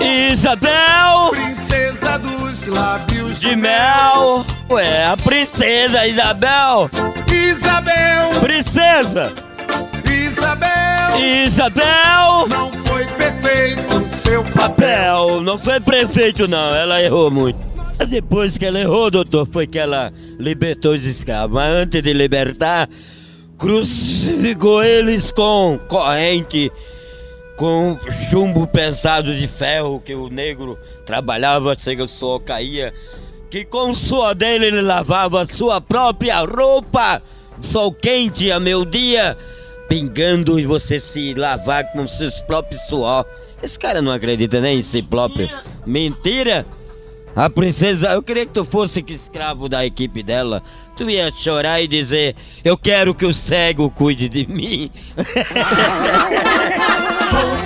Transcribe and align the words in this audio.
Isabel 0.00 1.30
Princesa 1.30 2.18
dos 2.18 2.66
lábios 2.66 3.40
de 3.40 3.56
mel. 3.56 4.44
Ué, 4.70 5.04
a 5.06 5.16
princesa 5.16 6.06
Isabel. 6.06 6.90
Isabel, 7.30 8.40
Princesa 8.40 9.32
Isabel, 10.04 11.18
Isabel. 11.18 12.48
não 12.48 12.70
foi 12.84 13.04
perfeito 13.06 13.96
o 13.96 14.08
seu 14.16 14.42
papel. 14.44 14.68
Papel, 14.68 15.40
não 15.42 15.58
foi 15.58 15.80
prefeito 15.80 16.46
não, 16.48 16.74
ela 16.74 17.02
errou 17.02 17.30
muito. 17.30 17.58
Mas 17.98 18.08
Depois 18.08 18.56
que 18.56 18.64
ela 18.64 18.78
errou, 18.78 19.10
doutor, 19.10 19.46
foi 19.46 19.66
que 19.66 19.78
ela 19.78 20.12
libertou 20.38 20.92
os 20.92 21.04
escravos. 21.04 21.52
Mas 21.54 21.68
antes 21.74 22.02
de 22.02 22.12
libertar, 22.12 22.88
crucificou 23.58 24.82
eles 24.82 25.32
com 25.32 25.78
corrente, 25.88 26.70
com 27.58 27.98
chumbo 28.30 28.68
pesado 28.68 29.34
de 29.36 29.48
ferro 29.48 30.00
que 30.00 30.14
o 30.14 30.28
negro 30.28 30.78
trabalhava, 31.04 31.76
chega 31.76 32.04
o 32.04 32.08
suor 32.08 32.40
caía. 32.40 32.94
Que 33.50 33.64
com 33.64 33.90
o 33.90 33.96
suor 33.96 34.34
dele 34.34 34.66
ele 34.66 34.80
lavava 34.80 35.44
sua 35.46 35.80
própria 35.80 36.38
roupa. 36.40 37.20
Sol 37.60 37.92
quente 37.92 38.52
a 38.52 38.60
meu 38.60 38.84
dia, 38.84 39.36
pingando 39.88 40.60
e 40.60 40.64
você 40.64 41.00
se 41.00 41.34
lavar 41.34 41.90
com 41.90 42.06
seus 42.06 42.40
próprios 42.42 42.80
suor. 42.82 43.26
Esse 43.60 43.76
cara 43.76 44.00
não 44.00 44.12
acredita 44.12 44.60
nem 44.60 44.78
em 44.78 44.82
si 44.82 45.02
próprio. 45.02 45.50
Mentira! 45.84 46.64
A 47.38 47.48
princesa, 47.48 48.14
eu 48.14 48.20
queria 48.20 48.44
que 48.44 48.52
tu 48.52 48.64
fosse 48.64 49.00
que 49.00 49.12
escravo 49.12 49.68
da 49.68 49.86
equipe 49.86 50.24
dela. 50.24 50.60
Tu 50.96 51.08
ia 51.08 51.30
chorar 51.30 51.80
e 51.80 51.86
dizer: 51.86 52.34
Eu 52.64 52.76
quero 52.76 53.14
que 53.14 53.24
o 53.24 53.32
cego 53.32 53.88
cuide 53.88 54.28
de 54.28 54.44
mim. 54.44 54.90